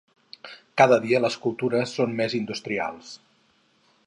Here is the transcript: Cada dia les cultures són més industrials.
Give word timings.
Cada 0.81 0.97
dia 1.03 1.21
les 1.27 1.37
cultures 1.45 1.95
són 2.01 2.19
més 2.23 2.37
industrials. 2.41 3.17